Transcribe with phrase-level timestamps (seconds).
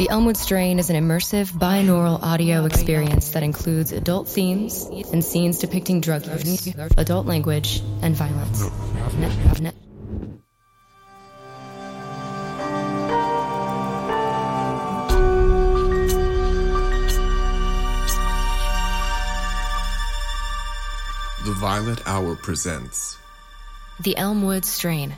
[0.00, 5.58] The Elmwood Strain is an immersive binaural audio experience that includes adult themes and scenes
[5.58, 8.62] depicting drug use, adult language, and violence.
[21.44, 23.18] The Violet Hour presents
[24.00, 25.14] The Elmwood Strain.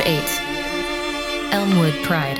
[0.00, 2.38] Episode 8 Elmwood Pride.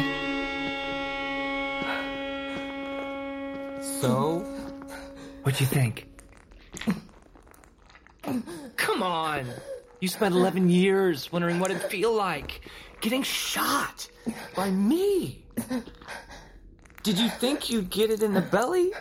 [3.83, 4.39] So,
[5.43, 6.09] what'd you think?
[8.77, 9.47] Come on!
[10.01, 12.63] You spent 11 years wondering what it'd feel like
[13.01, 14.09] getting shot
[14.57, 15.45] by me.
[17.03, 18.93] Did you think you'd get it in the belly?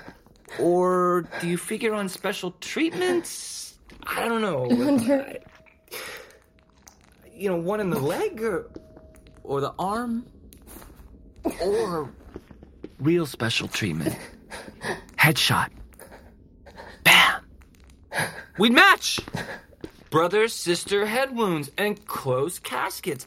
[0.59, 3.75] Or do you figure on special treatments?
[4.03, 5.37] I don't know.
[7.39, 8.69] You know, one in the leg or,
[9.45, 10.25] or the arm?
[11.63, 12.11] Or
[12.99, 14.13] real special treatment?
[15.17, 15.69] Headshot.
[17.05, 17.41] Bam!
[18.57, 19.21] We'd match!
[20.09, 23.25] Brother, sister head wounds and closed caskets.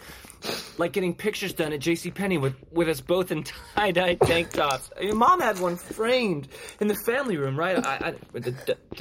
[0.78, 4.91] Like getting pictures done at JCPenney with, with us both in tie dye tank tops.
[5.00, 6.48] Your Mom had one framed
[6.80, 7.84] in the family room, right?
[7.84, 8.14] I,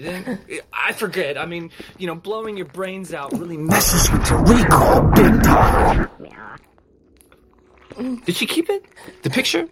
[0.04, 1.38] I, I forget.
[1.38, 6.10] I mean, you know, blowing your brains out really messes with your recall big time.
[8.26, 8.86] Did she keep it?
[9.24, 9.68] The picture?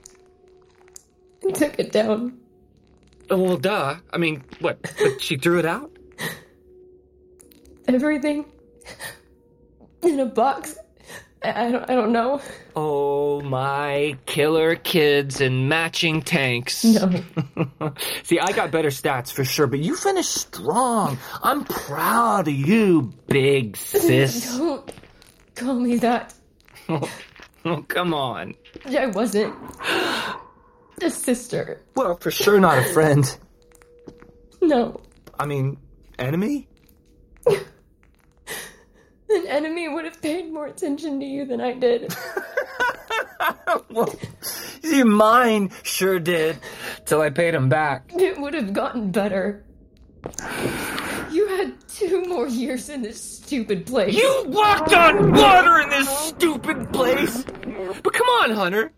[1.54, 2.40] took it down.
[3.30, 3.96] Oh, well, duh.
[4.12, 4.82] I mean, what?
[4.82, 5.92] But she threw it out?
[7.88, 8.46] Everything
[10.02, 10.76] in a box.
[11.42, 11.90] I, don't.
[11.90, 12.42] I don't know.
[12.76, 16.84] Oh my killer kids and matching tanks.
[16.84, 17.24] No.
[18.24, 21.18] See, I got better stats for sure, but you finished strong.
[21.42, 24.58] I'm proud of you, big sis.
[24.58, 24.92] Don't
[25.56, 26.34] call me that.
[26.90, 27.10] oh,
[27.88, 28.56] come on.
[28.86, 29.56] I wasn't.
[31.02, 31.82] A sister.
[31.96, 33.38] Well, for sure not a friend.
[34.62, 35.00] No.
[35.40, 35.78] I mean,
[36.18, 36.68] enemy?
[39.50, 42.16] Enemy would have paid more attention to you than I did.
[43.90, 46.60] well, see, mine sure did.
[47.06, 48.12] Till I paid him back.
[48.14, 49.66] It would have gotten better.
[51.32, 54.16] You had two more years in this stupid place.
[54.16, 57.44] You walked on water in this stupid place!
[57.44, 58.92] But come on, Hunter.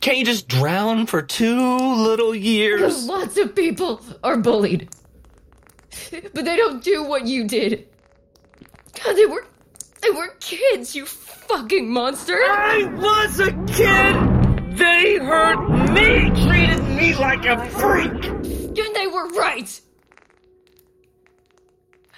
[0.00, 3.06] Can't you just drown for two little years?
[3.06, 4.88] Lots of people are bullied.
[6.10, 7.88] But they don't do what you did.
[9.02, 9.46] God, they were
[10.04, 12.34] they were kids, you fucking monster.
[12.34, 14.76] I was a kid!
[14.76, 18.24] They hurt me, treated me like a freak!
[18.24, 19.80] And they were right.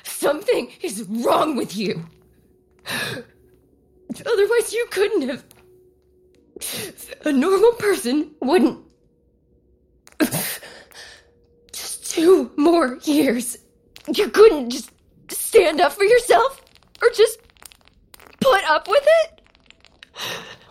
[0.05, 2.05] Something is wrong with you.
[2.89, 5.45] Otherwise, you couldn't have.
[7.27, 8.81] A normal person wouldn't.
[11.73, 13.59] Just two more years.
[14.13, 14.91] You couldn't just
[15.29, 16.63] stand up for yourself?
[17.03, 17.39] Or just
[18.67, 19.41] put up with it?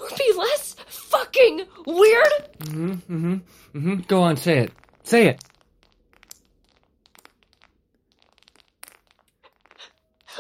[0.02, 2.34] Or be less fucking weird?
[2.60, 3.34] Mm-hmm, mm-hmm,
[3.78, 3.96] Mm-hmm.
[4.08, 4.72] Go on, say it.
[5.04, 5.44] Say it.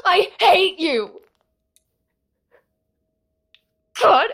[0.04, 1.22] I hate you!
[4.02, 4.28] God!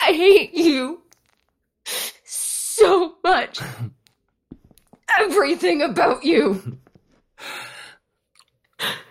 [0.00, 1.02] I hate you
[2.24, 3.60] so much.
[5.20, 6.78] Everything about you.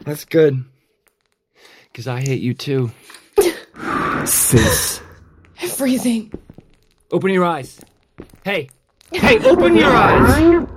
[0.01, 0.65] That's good.
[1.95, 2.91] Because I hate you too.
[4.25, 5.01] Sis.
[5.61, 6.29] Everything.
[7.09, 7.79] Open your eyes.
[8.43, 8.69] Hey.
[9.13, 10.67] Hey, open your eyes.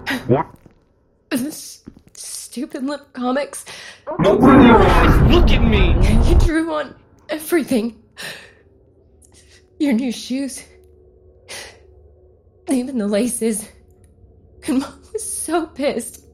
[1.31, 1.83] This
[2.13, 3.65] stupid lip comics.
[4.07, 5.33] Open your eyes.
[5.35, 5.89] Look at me.
[6.31, 6.95] You drew on
[7.29, 8.01] everything.
[9.81, 10.63] Your new shoes.
[12.71, 13.69] Even the laces.
[14.69, 16.25] And mom was so pissed.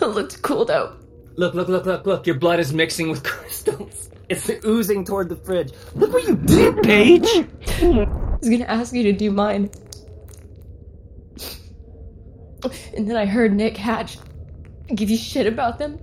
[0.00, 0.96] It looked cool though.
[1.42, 2.24] Look, look, look, look, look.
[2.24, 4.10] Your blood is mixing with crystals.
[4.28, 5.72] It's oozing toward the fridge.
[5.96, 7.26] Look what you did, Paige.
[7.82, 9.68] I was gonna ask you to do mine.
[12.96, 14.18] And then I heard Nick Hatch
[14.94, 15.98] give you shit about them.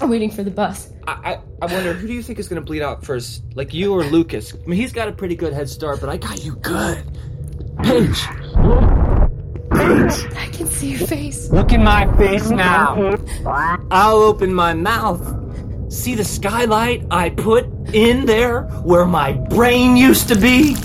[0.00, 0.90] I'm waiting for the bus.
[1.06, 3.42] I, I, I wonder, who do you think is going to bleed out first?
[3.54, 4.54] Like you or Lucas?
[4.54, 7.04] I mean, he's got a pretty good head start, but I got you good.
[7.82, 8.26] Paige.
[9.70, 10.59] Paige.
[10.80, 11.50] See your face.
[11.50, 13.18] Look in my face now.
[13.90, 15.20] I'll open my mouth.
[15.92, 20.76] See the skylight I put in there where my brain used to be?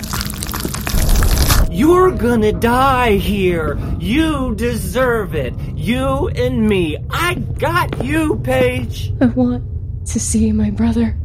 [1.73, 3.79] You're gonna die here.
[3.97, 5.53] You deserve it.
[5.77, 6.97] You and me.
[7.09, 9.13] I got you, Paige.
[9.21, 9.63] I want
[10.07, 11.15] to see my brother.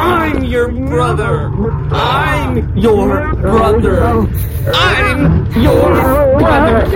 [0.00, 1.52] I'm your brother.
[1.92, 4.02] I'm your brother.
[4.72, 6.86] I'm your brother.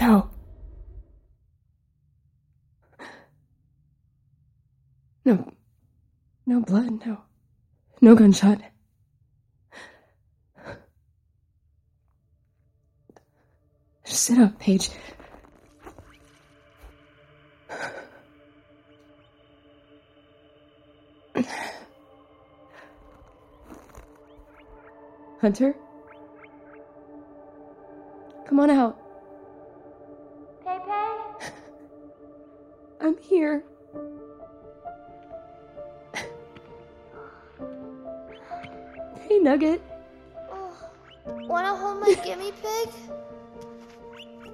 [0.00, 0.30] No.
[5.24, 5.52] No.
[6.44, 7.22] No blood, no.
[8.02, 8.71] No gunshot.
[14.16, 14.90] Sit up, Paige.
[25.40, 25.74] Hunter?
[28.46, 28.96] Come on out.
[30.64, 30.90] Pepe?
[33.00, 33.64] I'm here.
[39.22, 39.82] hey, Nugget.
[41.26, 42.88] Wanna hold my guinea pig?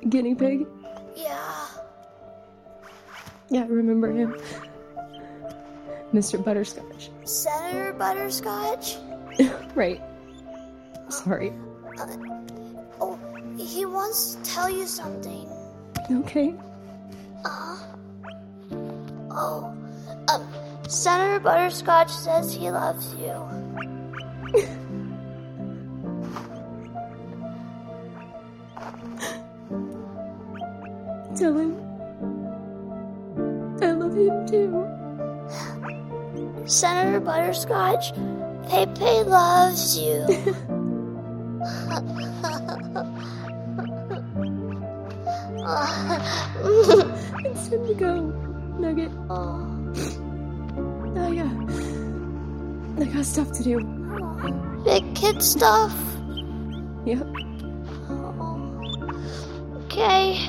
[0.09, 0.67] Guinea pig.
[1.17, 1.67] Yeah.
[3.51, 4.37] Yeah, I remember him.
[6.13, 6.43] Mr.
[6.43, 7.11] Butterscotch.
[7.25, 8.97] Senator Butterscotch?
[9.75, 10.03] right.
[11.09, 11.53] Sorry.
[13.01, 13.19] Oh,
[13.59, 15.49] he wants to tell you something.
[16.11, 16.55] Okay.
[17.45, 17.79] Uh,
[19.31, 19.75] oh,
[20.29, 20.49] um,
[20.89, 24.69] Senator Butterscotch says he loves you.
[31.39, 31.77] Tell him.
[33.81, 34.87] I love him too.
[36.67, 38.13] Senator Butterscotch,
[38.69, 40.27] Pepe loves you.
[47.45, 48.15] It's time to go,
[48.79, 49.11] Nugget.
[49.31, 49.65] oh,
[51.17, 51.51] Oh, yeah.
[53.01, 53.81] I got stuff to do.
[54.85, 55.95] big kid stuff.
[57.05, 57.27] Yep.
[59.85, 60.48] Okay.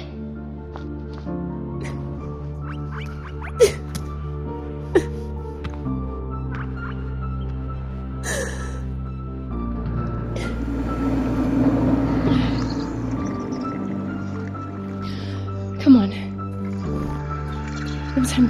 [18.39, 18.41] I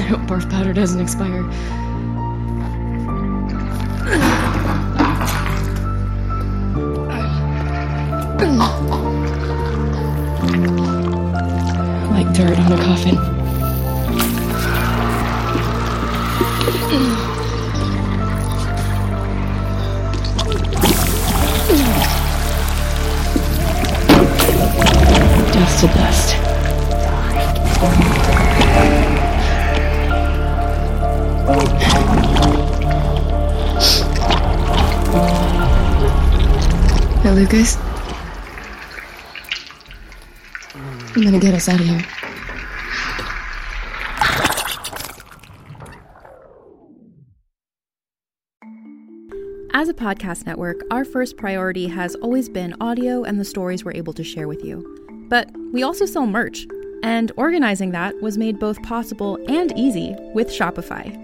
[0.00, 1.42] hope barf powder doesn't expire.
[12.10, 13.34] Like dirt on a coffin.
[37.34, 37.76] Lucas.
[41.16, 42.04] I'm gonna get us out of here.
[49.72, 53.92] As a podcast network, our first priority has always been audio and the stories we're
[53.92, 55.26] able to share with you.
[55.28, 56.66] But we also sell merch,
[57.02, 61.23] and organizing that was made both possible and easy with Shopify.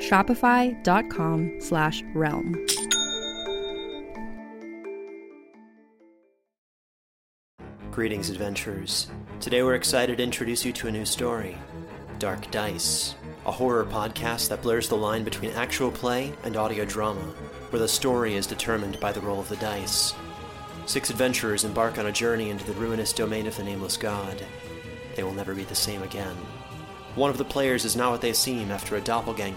[0.00, 2.54] Shopify.com slash realm.
[7.90, 9.08] Greetings, adventurers.
[9.38, 11.56] Today we're excited to introduce you to a new story
[12.18, 13.14] Dark Dice,
[13.46, 17.20] a horror podcast that blurs the line between actual play and audio drama,
[17.70, 20.14] where the story is determined by the roll of the dice.
[20.86, 24.44] Six adventurers embark on a journey into the ruinous domain of the Nameless God.
[25.14, 26.36] They will never be the same again.
[27.14, 29.56] One of the players is not what they seem after a doppelganger,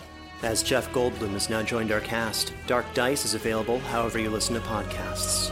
[0.43, 4.55] As Jeff Goldblum has now joined our cast, Dark Dice is available however you listen
[4.55, 5.51] to podcasts.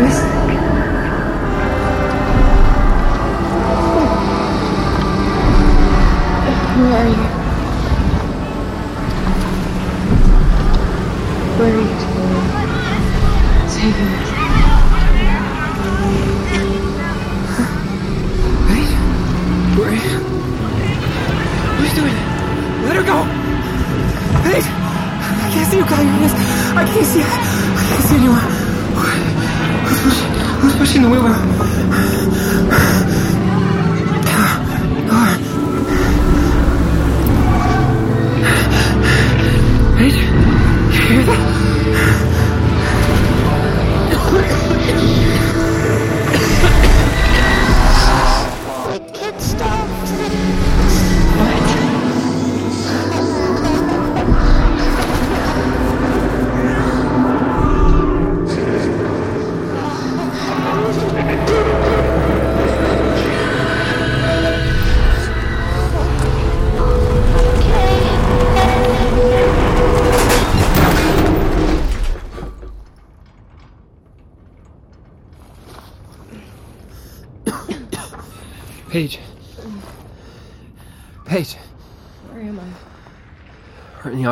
[0.00, 0.29] Lucas?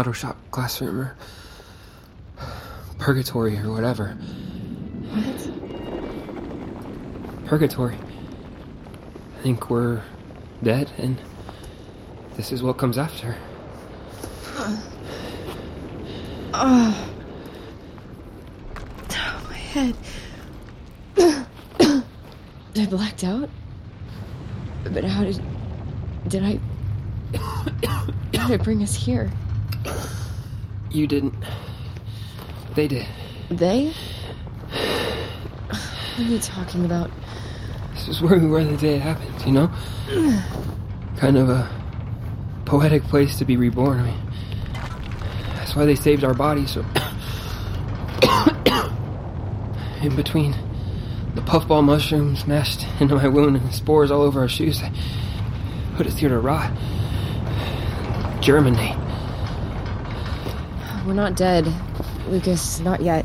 [0.09, 1.15] We're in the auto shop classroom or
[2.99, 4.15] purgatory or whatever.
[5.11, 5.50] What?
[7.47, 7.97] Purgatory.
[9.38, 10.03] I think we're
[10.62, 11.21] dead and
[12.37, 13.37] this is what comes after.
[16.55, 17.05] Oh.
[19.11, 19.95] Oh, my head.
[21.19, 23.51] I blacked out?
[24.85, 25.42] But how did.
[26.29, 26.59] Did I.
[27.37, 27.64] How
[28.47, 29.31] did it bring us here?
[30.91, 31.35] You didn't.
[32.75, 33.07] They did.
[33.51, 33.93] They?
[36.19, 37.11] What are you talking about?
[37.95, 39.71] This is where we were the day it happened, you know?
[41.17, 41.71] Kind of a
[42.64, 44.01] poetic place to be reborn.
[44.01, 44.21] I mean,
[45.55, 46.73] that's why they saved our bodies.
[46.73, 46.81] So,
[50.03, 50.55] in between
[51.35, 54.91] the puffball mushrooms mashed into my wound and the spores all over our shoes, they
[55.97, 56.73] put us here to rot,
[58.41, 59.08] germinate.
[61.09, 61.66] We're not dead.
[62.29, 63.25] Lucas, not yet.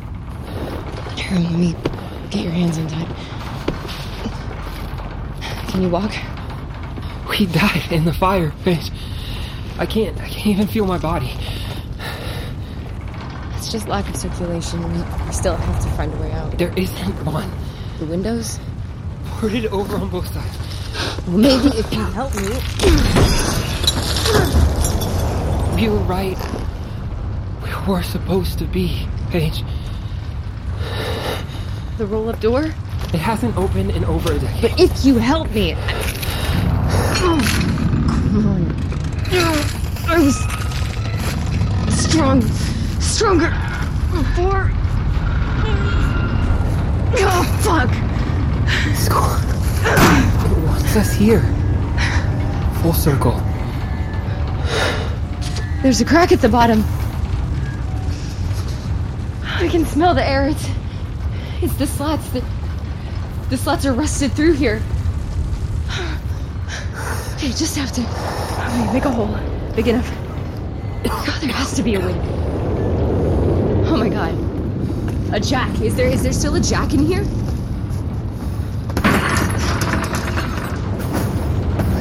[1.18, 1.76] Here, let me
[2.30, 3.14] get your hands untied.
[5.68, 6.14] Can you walk?
[7.30, 8.90] We died in the fire, bitch.
[9.78, 10.18] I can't.
[10.22, 11.34] I can't even feel my body.
[13.58, 14.82] It's just lack of circulation.
[14.84, 16.58] We we still have to find a way out.
[16.58, 17.52] There isn't one.
[18.00, 18.62] The windows?
[19.42, 20.58] Boarded over on both sides.
[21.28, 22.44] Well, maybe if you help me.
[25.84, 26.63] You were right.
[27.86, 29.62] We were supposed to be, Paige.
[31.98, 32.64] The roll up door?
[32.64, 34.62] It hasn't opened in over a decade.
[34.62, 35.74] But if you help me.
[37.16, 37.42] Come
[38.48, 38.74] on.
[40.08, 40.38] I was
[41.94, 42.42] strong,
[43.02, 43.50] stronger
[44.12, 44.72] before.
[47.20, 47.90] Oh, fuck.
[48.96, 49.36] School.
[50.52, 51.44] It wants us here.
[52.82, 53.42] Full circle.
[55.82, 56.84] There's a crack at the bottom.
[59.64, 60.50] I can smell the air.
[60.50, 60.70] It's,
[61.62, 62.44] it's the slats that.
[63.50, 64.82] The slats are rusted through here.
[67.36, 68.02] Okay, just have to.
[68.02, 69.38] okay, make a hole
[69.74, 70.10] big enough.
[71.06, 72.14] God, there has to be a way.
[73.86, 74.34] Oh my god.
[75.34, 75.80] A jack.
[75.82, 77.24] Is there is there still a jack in here?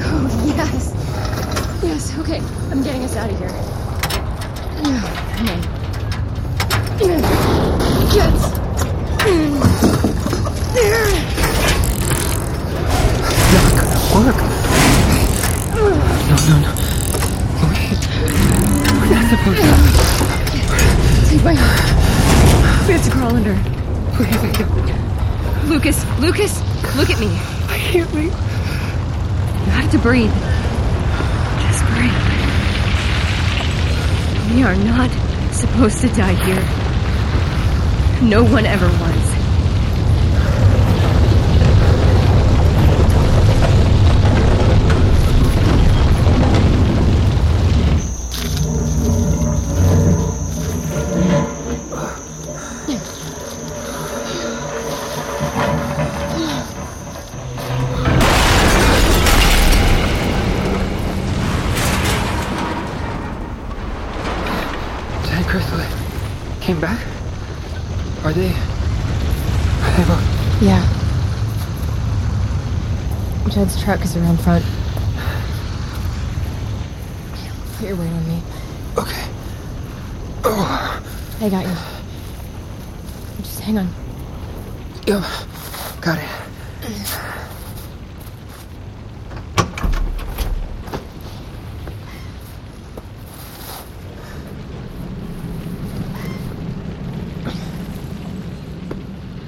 [0.05, 0.95] Oh yes.
[1.83, 2.41] Yes, okay.
[2.73, 3.51] I'm getting us out of here.
[7.03, 7.42] Come
[8.21, 8.33] on.
[9.19, 9.53] Get
[10.75, 11.13] there.
[14.15, 14.37] Work.
[16.29, 16.71] No, no, no.
[17.69, 18.01] Wait.
[18.93, 19.71] We're not supposed to.
[21.29, 21.79] Take my arm.
[22.87, 23.55] We have to crawl under.
[24.17, 24.71] Breathe again.
[25.69, 26.61] Lucas, Lucas,
[26.97, 27.29] look at me.
[27.69, 28.35] I can't breathe.
[28.35, 30.35] You have to breathe.
[31.63, 32.19] Just breathe.
[34.55, 35.11] We are not
[35.55, 36.82] supposed to die here.
[38.23, 39.22] No one ever was.
[73.51, 74.65] Jed's truck is around front.
[77.77, 78.43] Put your weight on me.
[78.97, 79.29] Okay.
[80.45, 81.03] Oh.
[81.41, 81.77] I got you.
[83.43, 83.89] Just hang on.
[85.07, 85.23] Yep.
[86.01, 86.29] Got it.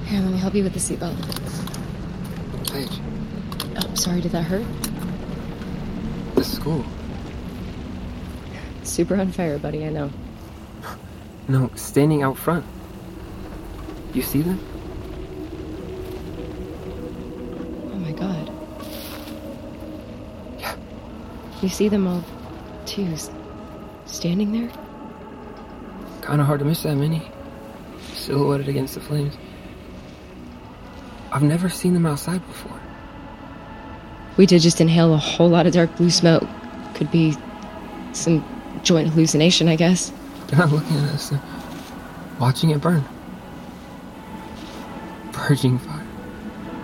[0.06, 1.16] Here, let me help you with the seatbelt.
[2.70, 3.00] Paige,
[3.94, 4.66] Sorry, did that hurt?
[6.34, 6.84] this is cool.
[8.82, 10.10] Super unfair, buddy, I know.
[11.48, 12.64] No, standing out front.
[14.12, 14.58] You see them?
[17.92, 18.50] Oh my god.
[20.58, 20.76] Yeah.
[21.62, 22.24] You see them all,
[22.86, 23.16] too,
[24.06, 24.70] standing there?
[26.20, 27.22] Kind of hard to miss that many.
[28.14, 29.36] Silhouetted against the flames.
[31.30, 32.80] I've never seen them outside before.
[34.36, 36.46] We did just inhale a whole lot of dark blue smoke.
[36.94, 37.36] Could be
[38.12, 38.44] some
[38.82, 40.12] joint hallucination, I guess.
[40.48, 41.30] They're not looking at us.
[41.30, 41.40] They're
[42.38, 43.04] watching it burn.
[45.32, 46.06] Purging fire.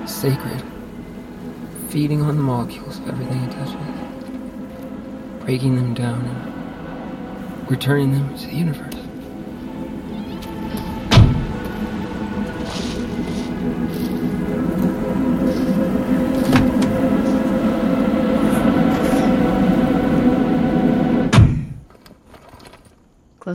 [0.07, 0.63] Sacred.
[1.89, 3.75] Feeding on the molecules of everything it touches.
[5.45, 9.00] Breaking them down and returning them to the universe.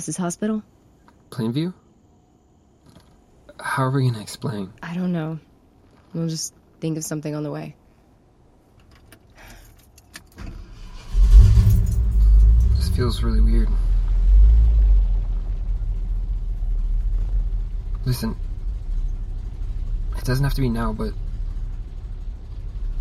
[0.05, 0.61] Closest hospital?
[1.31, 1.73] Plainview?
[3.59, 4.71] How are we gonna explain?
[4.83, 5.39] I don't know.
[6.13, 7.75] We'll just think of something on the way.
[12.75, 13.67] This feels really weird.
[18.05, 18.35] Listen,
[20.15, 21.13] it doesn't have to be now, but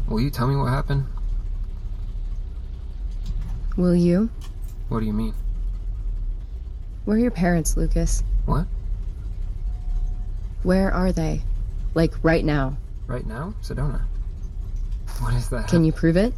[0.09, 1.05] will you tell me what happened?
[3.77, 4.31] Will you?
[4.89, 5.35] What do you mean?
[7.05, 8.23] Where are your parents, Lucas?
[8.47, 8.67] What?
[10.63, 11.43] Where are they?
[11.95, 12.77] Like, right now.
[13.07, 13.55] Right now?
[13.63, 14.03] Sedona.
[15.21, 15.69] What is that?
[15.69, 16.33] Can you prove it?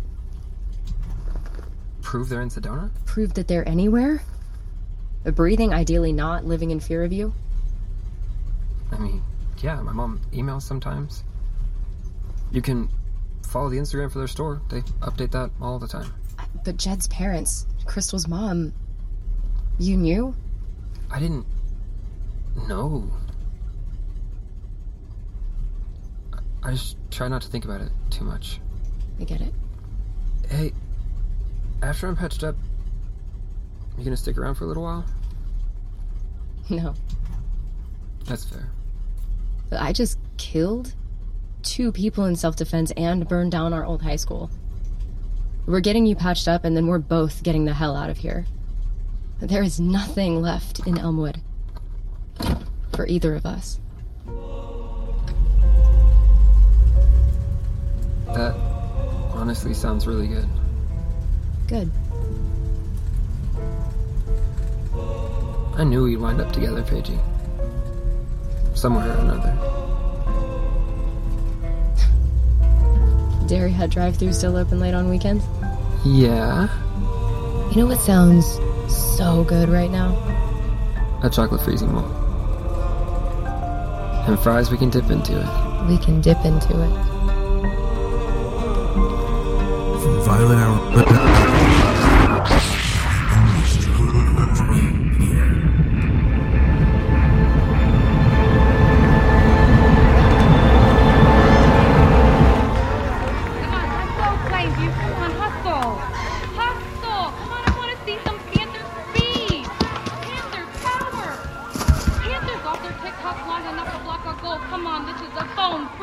[2.06, 2.88] prove they're in Sedona?
[3.04, 4.22] Prove that they're anywhere?
[5.24, 7.34] Breathing, ideally not, living in fear of you?
[8.92, 9.22] I mean,
[9.58, 11.24] yeah, my mom emails sometimes.
[12.52, 12.88] You can
[13.44, 14.62] follow the Instagram for their store.
[14.70, 16.14] They update that all the time.
[16.64, 18.72] But Jed's parents, Crystal's mom,
[19.78, 20.34] you knew?
[21.10, 21.46] I didn't
[22.68, 23.10] know.
[26.32, 28.60] I- I just try not to think about it too much.
[29.20, 29.54] I get it.
[30.48, 30.72] Hey,
[31.82, 32.56] after I'm patched up,
[33.98, 35.04] you gonna stick around for a little while?
[36.68, 36.94] No.
[38.26, 38.70] That's fair.
[39.72, 40.94] I just killed
[41.62, 44.50] two people in self defense and burned down our old high school.
[45.66, 48.44] We're getting you patched up, and then we're both getting the hell out of here.
[49.40, 51.40] There is nothing left in Elmwood
[52.94, 53.78] for either of us.
[58.28, 58.54] That
[59.34, 60.48] honestly sounds really good.
[61.68, 61.90] Good.
[65.78, 67.20] I knew we'd wind up together, Paigey.
[68.74, 69.52] Somewhere or another.
[73.46, 75.44] Dairy Hut drive through still open late on weekends?
[76.04, 76.68] Yeah,
[77.70, 78.58] You know what sounds
[79.16, 80.12] so good right now?
[81.22, 82.04] a chocolate freezing bowl.
[84.28, 85.88] And fries we can dip into it.
[85.88, 86.90] We can dip into it.
[90.02, 91.45] From Violet Hour.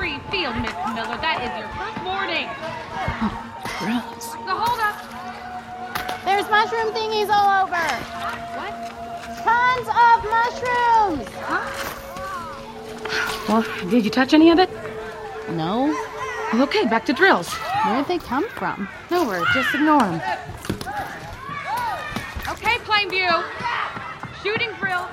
[0.03, 1.17] Phone-free field, Miss Miller.
[1.17, 2.47] That is your first warning.
[3.79, 4.31] Gross.
[4.31, 4.99] So hold up.
[6.25, 7.85] There's mushroom thingies all over.
[8.59, 8.73] What?
[9.43, 11.27] Tons of mushrooms.
[11.43, 11.63] Huh?
[13.47, 14.69] Well, did you touch any of it?
[15.51, 15.95] No.
[16.51, 17.49] Well, okay, back to drills.
[17.85, 18.87] Where'd they come from?
[19.11, 20.21] Nowhere, just ignore them.
[22.49, 23.43] Okay, Plainview.
[24.43, 25.07] Shooting drill.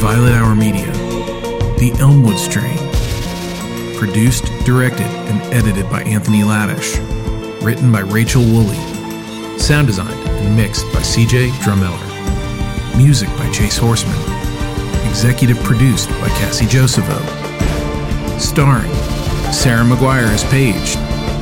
[0.00, 0.90] Violet Hour Media,
[1.78, 2.78] The Elmwood Strain.
[3.98, 6.96] Produced, directed, and edited by Anthony Laddish.
[7.62, 8.78] Written by Rachel Woolley.
[9.58, 12.96] Sound designed and mixed by CJ Drumeller.
[12.96, 14.16] Music by Chase Horseman.
[15.08, 17.20] Executive produced by Cassie Josepho.
[18.40, 18.90] Starring
[19.52, 20.96] Sarah McGuire as Paige,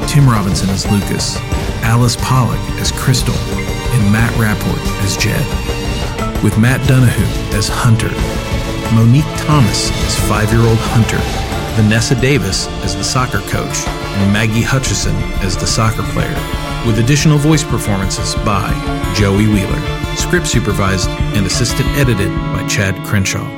[0.09, 1.37] Tim Robinson as Lucas,
[1.85, 5.45] Alice Pollock as Crystal, and Matt Rapport as Jed.
[6.43, 8.09] With Matt Donahue as Hunter,
[8.95, 11.21] Monique Thomas as five year old Hunter,
[11.77, 16.35] Vanessa Davis as the soccer coach, and Maggie Hutchison as the soccer player,
[16.87, 18.73] with additional voice performances by
[19.15, 23.58] Joey Wheeler, script supervised and assistant edited by Chad Crenshaw.